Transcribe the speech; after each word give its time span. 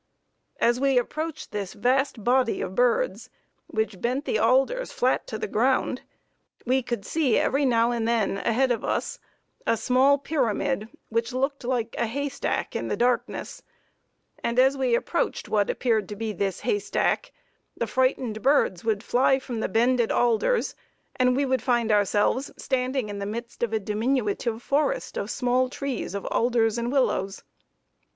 As 0.59 0.79
we 0.79 0.97
approached 0.97 1.51
this 1.51 1.73
vast 1.73 2.23
body 2.23 2.59
of 2.59 2.73
birds, 2.73 3.29
which 3.67 4.01
bent 4.01 4.25
the 4.25 4.39
alders 4.39 4.91
flat 4.91 5.27
to 5.27 5.37
the 5.37 5.45
ground, 5.47 6.01
we 6.65 6.81
could 6.81 7.05
see 7.05 7.37
every 7.37 7.65
now 7.65 7.91
and 7.91 8.07
then 8.07 8.39
ahead 8.39 8.71
of 8.71 8.83
us 8.83 9.19
a 9.67 9.77
small 9.77 10.17
pyramid 10.17 10.89
which 11.09 11.33
looked 11.33 11.63
like 11.63 11.93
a 11.99 12.07
haystack 12.07 12.75
in 12.75 12.87
the 12.87 12.97
darkness, 12.97 13.61
and 14.43 14.57
as 14.57 14.75
we 14.75 14.95
approached 14.95 15.47
what 15.47 15.69
appeared 15.69 16.09
to 16.09 16.15
be 16.15 16.33
this 16.33 16.61
haystack, 16.61 17.31
the 17.77 17.85
frightened 17.85 18.41
birds 18.41 18.83
would 18.83 19.03
fly 19.03 19.37
from 19.37 19.59
the 19.59 19.69
bended 19.69 20.11
alders, 20.11 20.73
and 21.17 21.35
we 21.35 21.45
would 21.45 21.61
find 21.61 21.91
ourselves 21.91 22.49
standing 22.57 23.07
in 23.07 23.19
the 23.19 23.25
midst 23.27 23.61
of 23.61 23.71
a 23.71 23.79
diminutive 23.79 24.63
forest 24.63 25.15
of 25.15 25.29
small 25.29 25.69
trees 25.69 26.15
of 26.15 26.25
alders 26.31 26.79
and 26.79 26.91
willows. 26.91 27.43